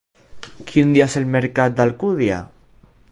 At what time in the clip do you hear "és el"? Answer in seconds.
1.13-1.29